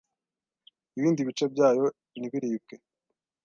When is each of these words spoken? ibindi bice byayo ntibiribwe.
ibindi 0.97 1.21
bice 1.27 1.45
byayo 1.53 1.85
ntibiribwe. 2.19 2.75